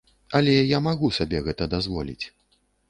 [0.39, 2.23] Але я магу сабе гэта дазволіць.